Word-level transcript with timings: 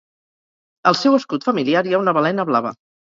Al 0.91 0.97
seu 1.01 1.17
escut 1.17 1.45
familiar 1.49 1.85
hi 1.89 1.93
ha 1.95 2.01
una 2.05 2.15
balena 2.19 2.47
blava. 2.53 2.73